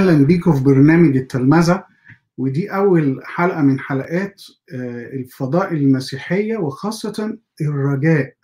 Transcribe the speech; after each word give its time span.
أهلا 0.00 0.24
بيكم 0.24 0.52
في 0.52 0.62
برنامج 0.64 1.16
التلمذة 1.16 1.84
ودي 2.38 2.68
أول 2.74 3.20
حلقة 3.24 3.62
من 3.62 3.80
حلقات 3.80 4.42
الفضائل 5.14 5.76
المسيحية 5.76 6.56
وخاصة 6.56 7.38
الرجاء. 7.60 8.34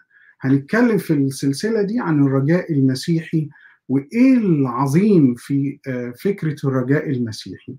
هنتكلم 0.40 0.98
في 0.98 1.12
السلسلة 1.12 1.82
دي 1.82 2.00
عن 2.00 2.22
الرجاء 2.22 2.72
المسيحي 2.72 3.48
وإيه 3.88 4.34
العظيم 4.36 5.34
في 5.34 5.78
فكرة 6.22 6.56
الرجاء 6.64 7.10
المسيحي. 7.10 7.76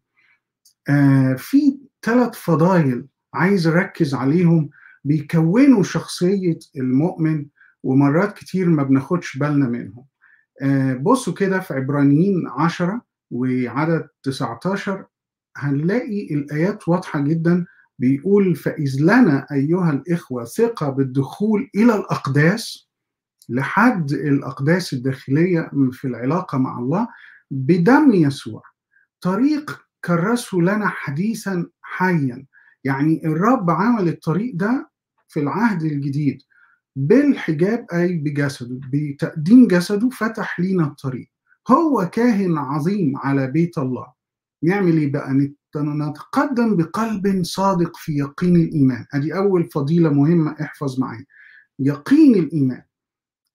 في 1.38 1.78
ثلاث 2.06 2.34
فضائل 2.36 3.06
عايز 3.34 3.68
أركز 3.68 4.14
عليهم 4.14 4.70
بيكونوا 5.04 5.84
شخصية 5.84 6.60
المؤمن 6.78 7.46
ومرات 7.84 8.38
كتير 8.38 8.70
ما 8.70 8.84
بناخدش 8.84 9.38
بالنا 9.38 9.70
منهم. 9.70 10.06
بصوا 11.04 11.34
كده 11.34 11.60
في 11.60 11.74
عبرانيين 11.74 12.48
10 12.48 13.07
وعدد 13.32 14.08
19 14.24 15.06
هنلاقي 15.58 16.34
الآيات 16.34 16.88
واضحة 16.88 17.20
جدا 17.20 17.66
بيقول 18.00 18.56
فإذ 18.56 18.96
لنا 19.02 19.46
أيها 19.52 19.92
الإخوة 19.92 20.44
ثقة 20.44 20.90
بالدخول 20.90 21.70
إلى 21.76 21.96
الأقداس 21.96 22.88
لحد 23.50 24.12
الأقداس 24.12 24.94
الداخلية 24.94 25.72
في 25.92 26.08
العلاقة 26.08 26.58
مع 26.58 26.80
الله 26.80 27.08
بدم 27.52 28.12
يسوع 28.14 28.62
طريق 29.22 29.82
كرسه 30.06 30.58
لنا 30.58 30.88
حديثا 30.88 31.70
حيا. 31.82 32.46
يعني 32.84 33.22
الرب 33.26 33.70
عمل 33.70 34.08
الطريق 34.08 34.52
ده 34.56 34.90
في 35.28 35.40
العهد 35.40 35.84
الجديد 35.84 36.42
بالحجاب 36.96 37.86
أي 37.94 38.14
بجسده 38.18 38.80
بتقديم 38.94 39.68
جسده 39.68 40.10
فتح 40.10 40.60
لينا 40.60 40.84
الطريق. 40.84 41.30
هو 41.70 42.10
كاهن 42.14 42.58
عظيم 42.58 43.18
على 43.18 43.48
بيت 43.48 43.78
الله. 43.78 44.14
نعمل 44.64 44.98
إيه 44.98 45.12
بقى؟ 45.12 45.52
نتقدم 45.76 46.76
بقلب 46.76 47.44
صادق 47.44 47.98
في 47.98 48.18
يقين 48.18 48.56
الإيمان. 48.56 49.06
أدي 49.14 49.38
أول 49.38 49.70
فضيلة 49.70 50.10
مهمة 50.10 50.56
احفظ 50.62 51.00
معايا. 51.00 51.26
يقين 51.80 52.36
الإيمان. 52.36 52.84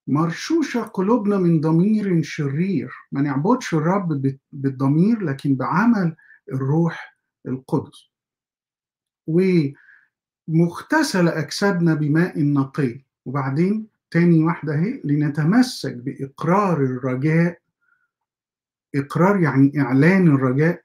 مرشوشة 0.08 0.80
قلوبنا 0.80 1.38
من 1.38 1.60
ضمير 1.60 2.22
شرير. 2.22 2.90
ما 3.12 3.22
نعبدش 3.22 3.74
الرب 3.74 4.36
بالضمير 4.52 5.20
لكن 5.22 5.54
بعمل 5.54 6.16
الروح 6.52 7.16
القدس. 7.48 8.10
ومغتسل 10.48 11.28
أجسادنا 11.28 11.94
بماء 11.94 12.42
نقي. 12.42 13.04
وبعدين 13.24 13.86
تاني 14.10 14.44
واحدة 14.44 14.74
أهي 14.74 15.00
لنتمسك 15.04 15.94
بإقرار 15.94 16.82
الرجاء 16.82 17.61
إقرار 18.94 19.40
يعني 19.40 19.72
إعلان 19.80 20.28
الرجاء 20.28 20.82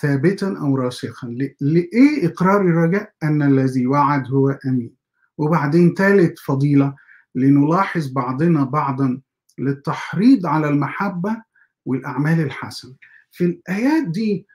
ثابتا 0.00 0.58
أو 0.60 0.76
راسخا. 0.76 1.28
لإيه 1.60 2.26
إقرار 2.26 2.60
الرجاء؟ 2.60 3.12
أن 3.22 3.42
الذي 3.42 3.86
وعد 3.86 4.26
هو 4.32 4.58
أمين. 4.66 4.94
وبعدين 5.38 5.94
ثالث 5.94 6.40
فضيلة 6.40 6.94
لنلاحظ 7.34 8.12
بعضنا 8.12 8.64
بعضا 8.64 9.20
للتحريض 9.58 10.46
على 10.46 10.68
المحبة 10.68 11.42
والأعمال 11.86 12.40
الحسنة. 12.40 12.94
في 13.30 13.44
الآيات 13.44 14.08
دي 14.08 14.46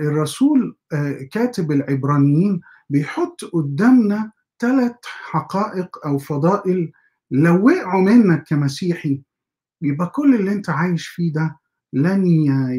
الرسول 0.00 0.76
كاتب 1.32 1.72
العبرانيين 1.72 2.60
بيحط 2.90 3.44
قدامنا 3.44 4.32
ثلاث 4.60 4.94
حقائق 5.04 6.06
أو 6.06 6.18
فضائل 6.18 6.92
لو 7.30 7.66
وقعوا 7.66 8.02
منك 8.02 8.44
كمسيحي 8.48 9.22
يبقى 9.82 10.10
كل 10.14 10.34
اللي 10.34 10.52
أنت 10.52 10.70
عايش 10.70 11.06
فيه 11.08 11.32
ده 11.32 11.56
لن 11.92 12.26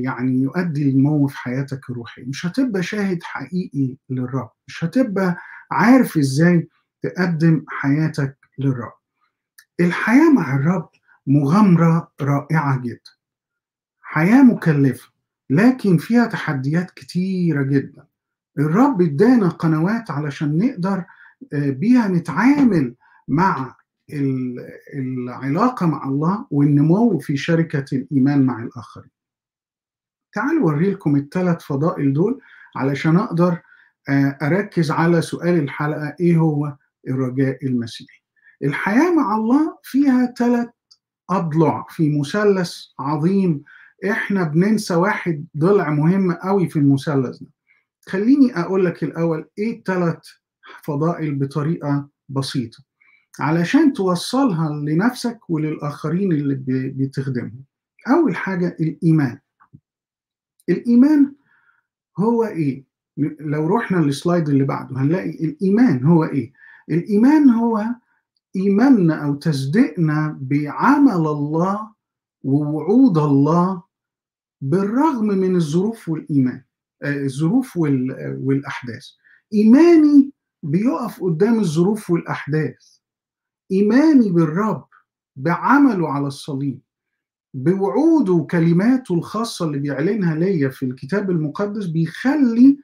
يعني 0.03 0.41
يؤدي 0.41 0.91
في 1.27 1.37
حياتك 1.37 1.89
الروحية. 1.89 2.25
مش 2.25 2.45
هتبقى 2.45 2.83
شاهد 2.83 3.23
حقيقي 3.23 3.97
للرب. 4.09 4.49
مش 4.67 4.83
هتبقى 4.83 5.37
عارف 5.71 6.17
إزاي 6.17 6.67
تقدم 7.01 7.65
حياتك 7.67 8.37
للرب. 8.59 8.93
الحياة 9.79 10.33
مع 10.33 10.55
الرب 10.55 10.89
مغامرة 11.27 12.11
رائعة 12.21 12.81
جدا. 12.81 13.11
حياة 14.01 14.43
مكلفة 14.43 15.09
لكن 15.49 15.97
فيها 15.97 16.25
تحديات 16.25 16.91
كتيرة 16.91 17.63
جدا. 17.63 18.05
الرب 18.59 19.01
ادانا 19.01 19.49
قنوات 19.49 20.11
علشان 20.11 20.57
نقدر 20.57 21.05
بيها 21.53 22.07
نتعامل 22.07 22.95
مع 23.27 23.75
العلاقة 24.93 25.85
مع 25.85 26.07
الله 26.07 26.45
والنمو 26.51 27.19
في 27.19 27.37
شركة 27.37 27.85
الإيمان 27.93 28.45
مع 28.45 28.63
الآخرين. 28.63 29.11
تعالوا 30.33 30.71
أوري 30.71 30.91
لكم 30.91 31.15
الثلاث 31.15 31.61
فضائل 31.63 32.13
دول 32.13 32.39
علشان 32.75 33.17
أقدر 33.17 33.61
أركز 34.41 34.91
على 34.91 35.21
سؤال 35.21 35.59
الحلقة 35.59 36.15
إيه 36.19 36.37
هو 36.37 36.75
الرجاء 37.07 37.65
المسيحي؟ 37.65 38.21
الحياة 38.63 39.13
مع 39.15 39.35
الله 39.35 39.77
فيها 39.83 40.33
ثلاث 40.37 40.69
أضلع 41.29 41.85
في 41.89 42.19
مثلث 42.19 42.73
عظيم. 42.99 43.63
إحنا 44.11 44.43
بننسى 44.43 44.95
واحد 44.95 45.45
ضلع 45.57 45.89
مهم 45.89 46.31
قوي 46.31 46.69
في 46.69 46.79
المثلث 46.79 47.37
ده 47.39 47.47
خليني 48.07 48.59
أقول 48.59 48.85
لك 48.85 49.03
الأول 49.03 49.49
إيه 49.57 49.77
الثلاث 49.77 50.19
فضائل 50.83 51.35
بطريقة 51.35 52.09
بسيطة. 52.29 52.83
علشان 53.39 53.93
توصلها 53.93 54.69
لنفسك 54.69 55.49
وللآخرين 55.49 56.31
اللي 56.31 56.55
بتخدمهم 56.95 57.63
أول 58.07 58.35
حاجة 58.35 58.77
الإيمان 58.79 59.39
الإيمان 60.69 61.33
هو 62.17 62.43
إيه؟ 62.45 62.83
لو 63.39 63.67
رحنا 63.67 63.97
للسلايد 63.97 64.49
اللي 64.49 64.63
بعده 64.63 64.97
هنلاقي 65.01 65.29
الإيمان 65.29 66.03
هو 66.05 66.23
إيه؟ 66.23 66.53
الإيمان 66.89 67.49
هو 67.49 67.85
إيماننا 68.55 69.25
أو 69.25 69.35
تصديقنا 69.35 70.37
بعمل 70.41 71.11
الله 71.27 71.89
ووعود 72.43 73.17
الله 73.17 73.83
بالرغم 74.61 75.25
من 75.25 75.55
الظروف 75.55 76.09
والإيمان 76.09 76.63
الظروف 77.03 77.77
والأحداث 77.77 79.05
إيماني 79.53 80.31
بيقف 80.63 81.23
قدام 81.23 81.59
الظروف 81.59 82.09
والأحداث 82.09 82.98
إيماني 83.71 84.31
بالرب 84.31 84.87
بعمله 85.35 86.09
على 86.09 86.27
الصليب 86.27 86.81
بوعوده 87.53 88.33
وكلماته 88.33 89.15
الخاصة 89.15 89.65
اللي 89.65 89.79
بيعلنها 89.79 90.35
ليا 90.35 90.69
في 90.69 90.85
الكتاب 90.85 91.29
المقدس 91.29 91.85
بيخلي 91.85 92.77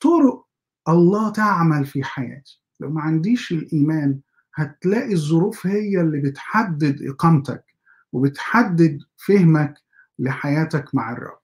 طرق 0.00 0.46
الله 0.88 1.32
تعمل 1.32 1.86
في 1.86 2.04
حياتي. 2.04 2.62
لو 2.80 2.90
ما 2.90 3.00
عنديش 3.00 3.52
الإيمان 3.52 4.20
هتلاقي 4.54 5.12
الظروف 5.12 5.66
هي 5.66 6.00
اللي 6.00 6.20
بتحدد 6.20 7.02
إقامتك 7.02 7.64
وبتحدد 8.12 8.98
فهمك 9.16 9.74
لحياتك 10.18 10.94
مع 10.94 11.12
الرب. 11.12 11.38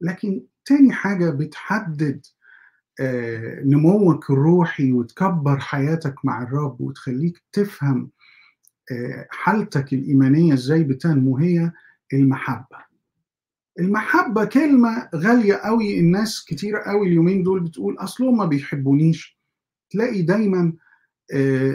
لكن 0.00 0.46
تاني 0.64 0.92
حاجة 0.92 1.30
بتحدد 1.30 2.26
نموك 3.64 4.30
الروحي 4.30 4.92
وتكبر 4.92 5.58
حياتك 5.58 6.24
مع 6.24 6.42
الرب 6.42 6.80
وتخليك 6.80 7.42
تفهم 7.52 8.10
حالتك 9.30 9.92
الإيمانية 9.92 10.54
إزاي 10.54 10.84
بتنمو 10.84 11.36
هي 11.38 11.72
المحبة. 12.12 12.92
المحبة 13.80 14.44
كلمة 14.44 15.08
غالية 15.14 15.54
قوي 15.54 16.00
الناس 16.00 16.44
كتير 16.44 16.76
قوي 16.76 17.08
اليومين 17.08 17.42
دول 17.42 17.60
بتقول 17.60 17.96
أصلهم 17.98 18.36
ما 18.36 18.44
بيحبونيش. 18.46 19.38
تلاقي 19.90 20.22
دايما 20.22 20.72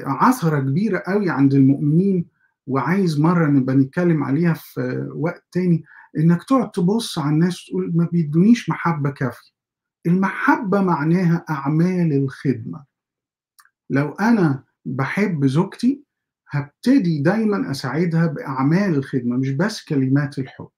عثرة 0.06 0.60
كبيرة 0.60 1.04
قوي 1.08 1.30
عند 1.30 1.54
المؤمنين 1.54 2.25
وعايز 2.68 3.20
مرة 3.20 3.48
نبقى 3.48 3.75
نتكلم 3.75 4.24
عليها 4.24 4.54
في 4.54 5.10
وقت 5.16 5.44
تاني 5.52 5.84
إنك 6.18 6.44
تقعد 6.44 6.72
تبص 6.72 7.20
على 7.20 7.30
الناس 7.34 7.62
وتقول 7.63 7.92
ما 7.96 8.10
بيدونيش 8.12 8.70
محبة 8.70 9.10
كافية. 9.10 9.56
المحبة 10.06 10.82
معناها 10.82 11.46
أعمال 11.50 12.14
الخدمة. 12.14 12.86
لو 13.90 14.12
أنا 14.12 14.64
بحب 14.86 15.46
زوجتي 15.46 16.04
هبتدي 16.50 17.22
دايما 17.22 17.72
أساعدها 17.72 18.28
بأعمال 18.28 18.96
الخدمة 18.96 19.38
مش 19.38 19.50
بس 19.50 19.86
كلمات 19.86 20.40
الحب. 20.40 20.70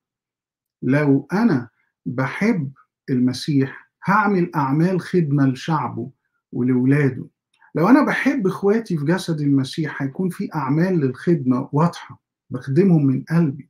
لو 0.81 1.27
أنا 1.33 1.69
بحب 2.05 2.71
المسيح 3.09 3.91
هعمل 4.05 4.51
أعمال 4.55 5.01
خدمة 5.01 5.45
لشعبه 5.47 6.11
ولولاده. 6.51 7.27
لو 7.75 7.87
أنا 7.87 8.05
بحب 8.05 8.47
إخواتي 8.47 8.97
في 8.97 9.05
جسد 9.05 9.41
المسيح 9.41 10.01
هيكون 10.01 10.29
في 10.29 10.49
أعمال 10.55 10.99
للخدمة 10.99 11.69
واضحة 11.71 12.21
بخدمهم 12.49 13.05
من 13.05 13.23
قلبي. 13.23 13.69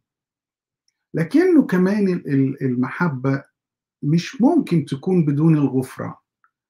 لكنه 1.13 1.65
كمان 1.65 2.07
المحبة 2.61 3.43
مش 4.03 4.41
ممكن 4.41 4.85
تكون 4.85 5.25
بدون 5.25 5.57
الغفران 5.57 6.13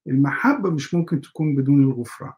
المحبة 0.07 0.69
مش 0.69 0.93
ممكن 0.93 1.21
تكون 1.21 1.55
بدون 1.55 1.83
الغفران 1.83 2.33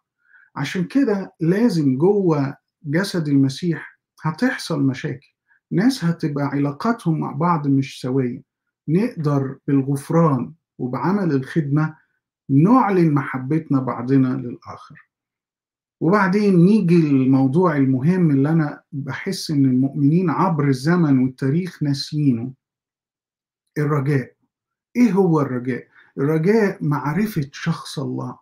عشان 0.55 0.83
كده 0.83 1.33
لازم 1.39 1.97
جوه 1.97 2.57
جسد 2.83 3.27
المسيح 3.27 3.99
هتحصل 4.21 4.83
مشاكل. 4.83 5.27
ناس 5.71 6.05
هتبقى 6.05 6.45
علاقاتهم 6.45 7.19
مع 7.19 7.31
بعض 7.31 7.67
مش 7.67 8.01
سوية. 8.01 8.41
نقدر 8.87 9.57
بالغفران 9.67 10.53
وبعمل 10.77 11.31
الخدمة 11.31 11.95
نعلن 12.49 13.13
محبتنا 13.13 13.79
بعضنا 13.79 14.27
للآخر. 14.27 15.09
وبعدين 16.01 16.55
نيجي 16.65 17.01
للموضوع 17.01 17.77
المهم 17.77 18.31
اللي 18.31 18.49
أنا 18.49 18.81
بحس 18.91 19.51
إن 19.51 19.65
المؤمنين 19.65 20.29
عبر 20.29 20.67
الزمن 20.67 21.19
والتاريخ 21.19 21.83
ناسيينه. 21.83 22.53
الرجاء. 23.77 24.35
إيه 24.95 25.11
هو 25.11 25.41
الرجاء؟ 25.41 25.87
الرجاء 26.17 26.77
معرفة 26.81 27.49
شخص 27.51 27.99
الله. 27.99 28.37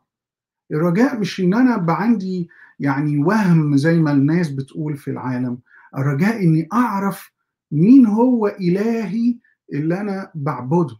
الرجاء 0.72 1.19
مش 1.19 1.40
إن 1.40 1.54
أنا 1.54 1.75
أبقى 1.75 2.01
عندي 2.01 2.50
يعني 2.80 3.18
وهم 3.18 3.78
زي 3.78 4.00
ما 4.00 4.12
الناس 4.12 4.50
بتقول 4.50 4.98
في 4.98 5.12
العالم. 5.12 5.57
الرجاء 5.98 6.44
إني 6.44 6.68
أعرف 6.74 7.31
مين 7.72 8.06
هو 8.06 8.48
إلهي 8.48 9.38
اللي 9.74 10.01
أنا 10.01 10.31
بعبده. 10.36 10.98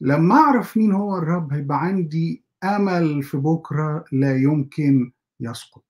لما 0.00 0.34
أعرف 0.34 0.76
مين 0.76 0.92
هو 0.92 1.18
الرب 1.18 1.52
هيبقى 1.52 1.84
عندي 1.84 2.44
أمل 2.64 3.22
في 3.22 3.36
بكرة 3.36 4.04
لا 4.12 4.36
يمكن 4.36 5.12
يسقط. 5.40 5.84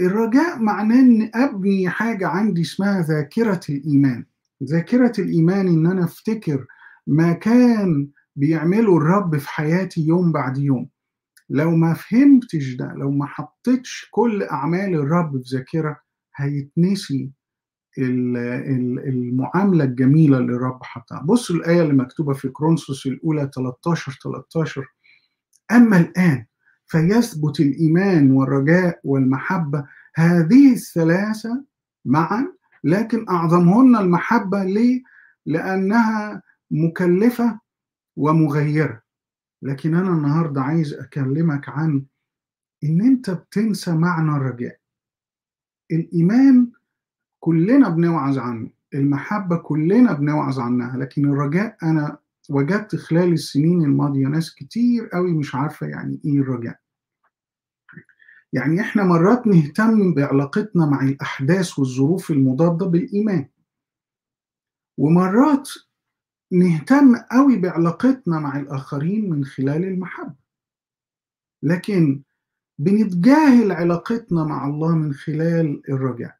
الرجاء 0.00 0.58
معناه 0.58 1.00
إن 1.00 1.30
أبني 1.34 1.88
حاجة 1.88 2.28
عندي 2.28 2.62
اسمها 2.62 3.02
ذاكرة 3.02 3.60
الإيمان. 3.68 4.24
ذاكرة 4.64 5.12
الإيمان 5.18 5.68
إن 5.68 5.86
أنا 5.86 6.04
أفتكر 6.04 6.66
ما 7.06 7.32
كان 7.32 8.08
بيعمله 8.36 8.96
الرب 8.96 9.36
في 9.36 9.48
حياتي 9.48 10.00
يوم 10.06 10.32
بعد 10.32 10.58
يوم. 10.58 10.88
لو 11.50 11.70
ما 11.70 11.94
فهمتش 11.94 12.74
ده 12.74 12.92
لو 12.96 13.10
ما 13.10 13.26
حطيتش 13.26 14.08
كل 14.10 14.42
أعمال 14.42 14.94
الرب 14.94 15.42
في 15.42 15.56
ذاكرة 15.56 16.00
هيتنسي 16.36 17.30
المعاملة 17.98 19.84
الجميلة 19.84 20.38
اللي 20.38 20.52
الرب 20.52 20.78
حطها. 20.82 21.22
بصوا 21.22 21.56
الآية 21.56 21.82
اللي 21.82 21.94
مكتوبة 21.94 22.32
في 22.32 22.48
كرونسوس 22.48 23.06
الأولى 23.06 23.50
13 23.54 24.18
13 24.24 24.84
أما 25.72 25.96
الآن 26.00 26.46
فيثبت 26.86 27.60
الإيمان 27.60 28.30
والرجاء 28.30 29.00
والمحبة 29.04 29.84
هذه 30.14 30.72
الثلاثة 30.72 31.64
معا 32.04 32.46
لكن 32.84 33.28
أعظمهن 33.28 33.96
المحبة 33.96 34.64
ليه؟ 34.64 35.02
لأنها 35.46 36.42
مكلفة 36.72 37.60
ومغيرة. 38.16 39.02
لكن 39.62 39.94
أنا 39.94 40.08
النهارده 40.10 40.60
عايز 40.62 40.94
أكلمك 40.94 41.68
عن 41.68 42.04
إن 42.84 43.00
أنت 43.00 43.30
بتنسى 43.30 43.92
معنى 43.92 44.30
الرجاء. 44.36 44.78
الإيمان 45.92 46.72
كلنا 47.40 47.88
بنوعظ 47.88 48.38
عنه 48.38 48.70
المحبة 48.94 49.56
كلنا 49.56 50.12
بنوعظ 50.12 50.60
عنها 50.60 50.96
لكن 50.96 51.32
الرجاء 51.32 51.76
أنا 51.82 52.18
وجدت 52.50 52.96
خلال 52.96 53.32
السنين 53.32 53.82
الماضية 53.82 54.26
ناس 54.26 54.54
كتير 54.54 55.08
قوي 55.08 55.32
مش 55.32 55.54
عارفة 55.54 55.86
يعني 55.86 56.20
إيه 56.24 56.40
الرجاء. 56.40 56.80
يعني 58.52 58.80
إحنا 58.80 59.04
مرات 59.04 59.46
نهتم 59.46 60.14
بعلاقتنا 60.14 60.86
مع 60.86 61.02
الأحداث 61.02 61.78
والظروف 61.78 62.30
المضادة 62.30 62.86
بالإيمان. 62.86 63.48
ومرات 64.98 65.68
نهتم 66.52 67.16
قوي 67.16 67.56
بعلاقتنا 67.58 68.38
مع 68.38 68.58
الآخرين 68.58 69.30
من 69.30 69.44
خلال 69.44 69.84
المحبة. 69.84 70.34
لكن 71.62 72.22
بنتجاهل 72.78 73.72
علاقتنا 73.72 74.44
مع 74.44 74.66
الله 74.66 74.96
من 74.96 75.14
خلال 75.14 75.82
الرجاء. 75.88 76.36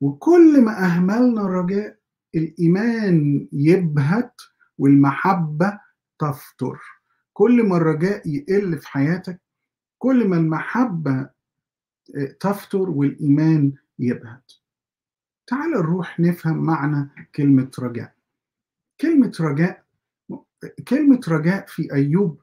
وكل 0.00 0.64
ما 0.64 0.84
أهملنا 0.84 1.42
الرجاء 1.42 1.98
الإيمان 2.34 3.48
يبهت 3.52 4.40
والمحبة 4.78 5.80
تفتر 6.18 6.80
كل 7.32 7.62
ما 7.68 7.76
الرجاء 7.76 8.28
يقل 8.28 8.78
في 8.78 8.88
حياتك 8.88 9.40
كل 9.98 10.28
ما 10.28 10.36
المحبة 10.36 11.30
تفتر 12.40 12.90
والإيمان 12.90 13.72
يبهت. 13.98 14.52
تعال 15.46 15.70
نروح 15.70 16.20
نفهم 16.20 16.56
معنى 16.56 17.08
كلمة 17.34 17.70
رجاء. 17.78 18.15
كلمة 19.00 19.32
رجاء 19.40 19.84
كلمة 20.88 21.20
رجاء 21.28 21.66
في 21.66 21.92
أيوب 21.92 22.40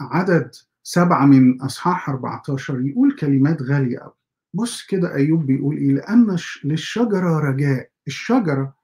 عدد 0.00 0.54
سبعة 0.82 1.26
من 1.26 1.60
أصحاح 1.62 2.08
14 2.10 2.80
يقول 2.80 3.16
كلمات 3.16 3.62
غالية 3.62 3.98
أوي. 3.98 4.14
بص 4.54 4.86
كده 4.86 5.14
أيوب 5.14 5.46
بيقول 5.46 5.76
إيه؟ 5.76 5.92
لأن 5.92 6.36
للشجرة 6.64 7.38
رجاء. 7.38 7.90
الشجرة 8.06 8.74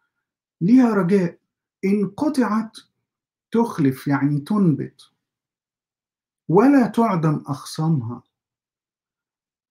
ليها 0.61 0.95
رجاء. 0.95 1.39
إن 1.85 2.09
قطعت 2.09 2.77
تخلف 3.51 4.09
يعني 4.09 4.41
تنبت. 4.41 5.03
ولا 6.49 6.87
تعدم 6.87 7.43
أخصامها. 7.47 8.23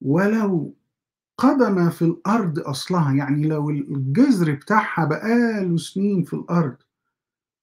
ولو 0.01 0.75
قدم 1.37 1.89
في 1.89 2.01
الأرض 2.01 2.59
أصلها 2.59 3.13
يعني 3.13 3.47
لو 3.47 3.69
الجذر 3.69 4.51
بتاعها 4.51 5.05
بقاله 5.05 5.77
سنين 5.77 6.23
في 6.23 6.33
الأرض 6.33 6.75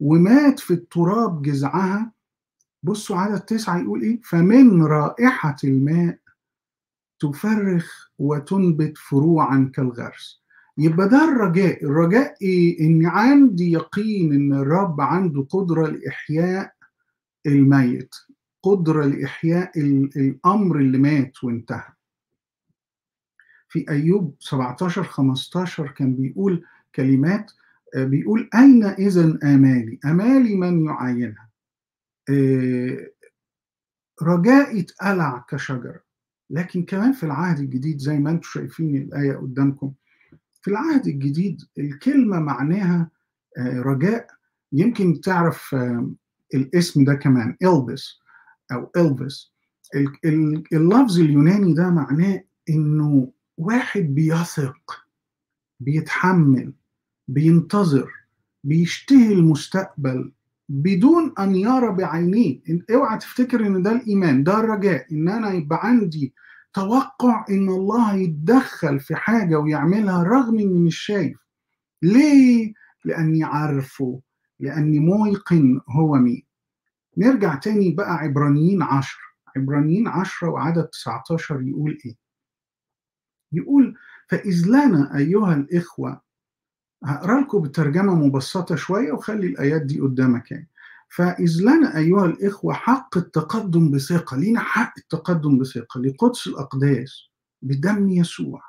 ومات 0.01 0.61
في 0.61 0.71
التراب 0.75 1.43
جذعها 1.43 2.13
بصوا 2.83 3.17
عدد 3.17 3.41
تسعة 3.41 3.79
يقول 3.83 4.03
إيه؟ 4.03 4.21
فمن 4.25 4.83
رائحة 4.83 5.57
الماء 5.65 6.19
تفرخ 7.21 8.09
وتنبت 8.19 8.99
فروعا 8.99 9.71
كالغرس. 9.75 10.43
يبقى 10.79 11.09
ده 11.09 11.25
الرجاء. 11.25 11.85
الرجاء 11.85 12.35
إيه؟ 12.43 12.81
إن 12.81 13.07
عندي 13.07 13.73
يقين 13.73 14.33
إن 14.33 14.53
الرب 14.53 15.01
عنده 15.01 15.47
قدرة 15.51 15.87
لإحياء 15.87 16.73
الميت 17.47 18.15
قدرة 18.63 19.05
لإحياء 19.05 19.79
الأمر 20.17 20.77
اللي 20.79 20.99
مات 20.99 21.45
وانتهى. 21.45 21.93
في 23.71 23.87
أيوب 23.89 24.35
17 24.41 25.05
15 25.05 25.89
كان 25.91 26.15
بيقول 26.17 26.65
كلمات 26.95 27.53
بيقول 27.97 28.51
أين 28.55 28.85
إذا 28.85 29.39
آمالي؟ 29.45 29.99
آمالي 30.05 30.57
من 30.57 30.85
يعاينها. 30.85 31.49
رجائي 34.23 34.81
اتقلع 34.81 35.45
كشجرة 35.49 36.00
لكن 36.50 36.83
كمان 36.83 37.12
في 37.12 37.23
العهد 37.27 37.59
الجديد 37.59 37.99
زي 37.99 38.19
ما 38.19 38.31
أنتم 38.31 38.49
شايفين 38.53 38.97
الآية 38.97 39.33
قدامكم 39.37 39.93
في 40.62 40.71
العهد 40.71 41.07
الجديد 41.07 41.61
الكلمة 41.79 42.39
معناها 42.41 43.11
رجاء. 43.59 44.27
يمكن 44.73 45.21
تعرف 45.21 45.77
الاسم 46.55 47.05
ده 47.05 47.15
كمان 47.15 47.57
إلبس 47.62 48.19
أو 48.73 48.91
إلبس 48.97 49.53
اللفظ 50.73 51.21
اليوناني 51.21 51.75
ده 51.75 51.91
معناه 51.91 52.45
إنه 52.71 53.33
واحد 53.61 54.00
بيثق 54.00 55.05
بيتحمل 55.81 56.73
بينتظر 57.29 58.11
بيشتهي 58.64 59.33
المستقبل 59.33 60.33
بدون 60.69 61.33
أن 61.38 61.57
يرى 61.57 61.93
بعينيه. 61.93 62.61
اوعى 62.90 63.19
تفتكر 63.19 63.67
إن 63.67 63.83
ده 63.83 63.93
الإيمان 63.93 64.45
ده 64.45 64.61
الرجاء 64.61 65.07
إن 65.12 65.29
أنا 65.29 65.52
يبقى 65.52 65.87
عندي 65.88 66.35
توقع 66.75 67.45
إن 67.50 67.69
الله 67.69 68.14
يتدخل 68.14 69.00
في 69.00 69.14
حاجة 69.17 69.59
ويعملها 69.59 70.23
رغم 70.23 70.59
إني 70.59 70.79
مش 70.81 70.99
شايف. 70.99 71.38
ليه؟ 72.02 72.73
لأني 73.05 73.45
عارفه 73.45 74.21
لأني 74.61 74.99
موقن 74.99 75.81
هو 75.88 76.14
مين. 76.17 76.43
نرجع 77.19 77.55
تاني 77.55 77.90
بقى 77.95 78.14
عبرانيين 78.17 78.83
عشر 78.83 79.19
عبرانيين 79.57 80.09
عشرة 80.09 80.49
وعدد 80.49 80.85
19 80.85 81.62
يقول 81.62 81.99
إيه؟ 82.07 82.20
يقول 83.52 83.97
فإذ 84.28 84.66
لنا 84.66 85.16
أيها 85.16 85.54
الإخوة 85.54 86.21
هقرا 87.04 87.40
لكم 87.40 87.62
بترجمة 87.62 88.14
مبسطة 88.14 88.76
شوية 88.76 89.12
وخلي 89.12 89.47
الآيات 89.47 89.83
دي 89.83 90.00
قدامك 90.00 90.50
يعني. 90.50 90.69
فإذ 91.09 91.61
لنا 91.61 91.97
أيها 91.99 92.26
الإخوة 92.26 92.75
حق 92.75 93.16
التقدم 93.16 93.90
بثقة 93.90 94.37
لينا 94.37 94.61
حق 94.61 94.92
التقدم 94.99 95.59
بثقة 95.59 96.00
لقدس 96.00 96.47
الأقداس 96.47 97.23
بدم 97.62 98.09
يسوع 98.09 98.62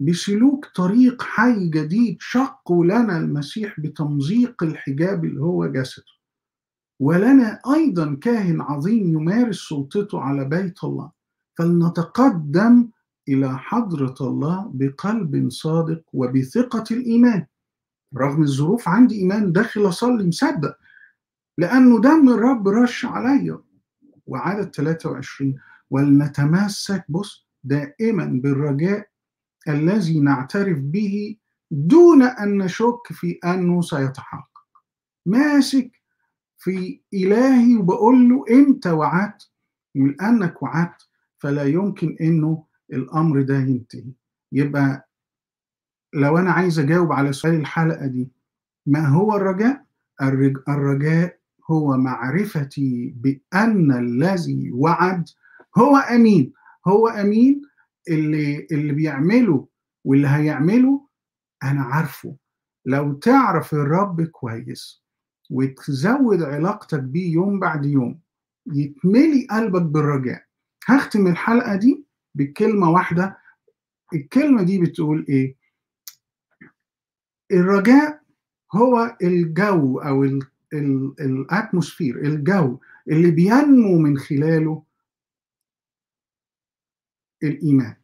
بسلوك 0.00 0.66
طريق 0.74 1.22
حي 1.22 1.68
جديد 1.68 2.16
شقوا 2.20 2.84
لنا 2.84 3.18
المسيح 3.18 3.80
بتمزيق 3.80 4.62
الحجاب 4.62 5.24
اللي 5.24 5.40
هو 5.40 5.66
جسده. 5.66 6.04
ولنا 7.00 7.60
أيضا 7.74 8.14
كاهن 8.20 8.60
عظيم 8.60 9.08
يمارس 9.08 9.56
سلطته 9.68 10.20
على 10.20 10.44
بيت 10.44 10.84
الله. 10.84 11.10
فلنتقدم 11.58 12.88
إلى 13.28 13.58
حضرة 13.58 14.14
الله 14.20 14.70
بقلب 14.74 15.50
صادق 15.50 16.02
وبثقة 16.12 16.84
الإيمان. 16.90 17.46
رغم 18.16 18.42
الظروف 18.42 18.88
عندي 18.88 19.18
إيمان 19.18 19.52
داخل 19.52 19.88
أصلي 19.88 20.26
مصدق 20.26 20.76
لأنه 21.58 22.00
دم 22.00 22.28
الرب 22.28 22.68
رش 22.68 23.04
عليا 23.04 23.58
وعدد 24.26 24.74
23 24.74 25.54
ولنتمسك 25.90 27.04
بص 27.08 27.46
دائما 27.64 28.24
بالرجاء 28.42 29.08
الذي 29.68 30.20
نعترف 30.20 30.78
به 30.78 31.36
دون 31.70 32.22
أن 32.22 32.58
نشك 32.58 33.06
في 33.12 33.38
أنه 33.44 33.82
سيتحقق. 33.82 34.48
ماسك 35.26 35.90
في 36.58 37.00
إلهي 37.14 37.76
وبقول 37.76 38.28
له 38.28 38.44
أنت 38.50 38.86
وعدت 38.86 39.50
ولأنك 39.96 40.62
وعدت 40.62 41.08
فلا 41.38 41.64
يمكن 41.64 42.16
إنه 42.20 42.64
الأمر 42.92 43.42
ده 43.42 43.58
ينتهي. 43.58 44.12
يبقى 44.52 45.08
لو 46.14 46.38
أنا 46.38 46.50
عايز 46.52 46.78
أجاوب 46.78 47.12
على 47.12 47.32
سؤال 47.32 47.54
الحلقة 47.54 48.06
دي 48.06 48.32
ما 48.86 49.08
هو 49.08 49.36
الرجاء؟ 49.36 49.84
الرجاء 50.68 51.38
هو 51.70 51.96
معرفتي 51.96 53.14
بأن 53.16 53.92
الذي 53.92 54.70
وعد 54.72 55.28
هو 55.78 55.96
أمين. 55.96 56.52
هو 56.86 57.08
أمين 57.08 57.62
اللي 58.10 58.66
اللي 58.72 58.92
بيعمله 58.92 59.68
واللي 60.04 60.28
هيعمله 60.28 61.08
أنا 61.62 61.82
عارفه. 61.82 62.36
لو 62.86 63.12
تعرف 63.12 63.74
الرب 63.74 64.22
كويس 64.22 65.04
وتزود 65.50 66.42
علاقتك 66.42 67.00
بيه 67.02 67.32
يوم 67.32 67.60
بعد 67.60 67.86
يوم 67.86 68.20
يتملي 68.66 69.46
قلبك 69.50 69.82
بالرجاء. 69.82 70.42
هختم 70.86 71.26
الحلقة 71.26 71.76
دي 71.76 72.03
بكلمة 72.34 72.90
واحدة. 72.90 73.38
الكلمة 74.14 74.62
دي 74.62 74.78
بتقول 74.80 75.26
إيه؟ 75.28 75.56
الرجاء 77.52 78.22
هو 78.74 79.16
الجو 79.22 79.98
أو 79.98 80.24
الاتموسفير 81.20 82.18
الجو 82.20 82.80
اللي 83.08 83.30
بينمو 83.30 83.98
من 83.98 84.18
خلاله 84.18 84.82
الإيمان. 87.42 87.96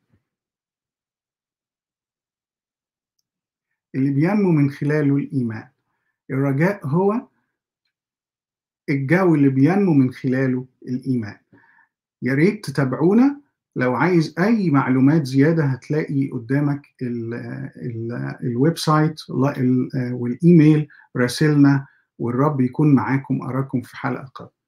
اللي 3.94 4.10
بينمو 4.10 4.50
من 4.50 4.70
خلاله 4.70 5.16
الإيمان. 5.16 5.68
الرجاء 6.30 6.86
هو 6.86 7.28
الجو 8.88 9.34
اللي 9.34 9.48
بينمو 9.48 9.92
من 9.94 10.12
خلاله 10.12 10.66
الإيمان. 10.82 11.38
يا 12.22 12.34
ريت 12.34 12.64
تتابعونا 12.64 13.40
لو 13.76 13.94
عايز 13.94 14.34
أي 14.38 14.70
معلومات 14.70 15.26
زيادة 15.26 15.64
هتلاقي 15.64 16.28
قدامك 16.30 16.82
ال 17.02 17.34
ال 17.76 18.12
ال 18.42 18.78
website 18.78 19.20
والإيميل 20.12 20.88
راسلنا 21.16 21.86
والرب 22.18 22.60
يكون 22.60 22.94
معاكم 22.94 23.42
أراكم 23.42 23.80
في 23.82 23.96
حلقة 23.96 24.24
قادمة. 24.34 24.59